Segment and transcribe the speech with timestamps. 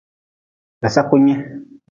[0.81, 1.33] Dasaku nyi.